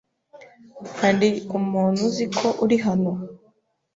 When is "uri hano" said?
2.63-3.11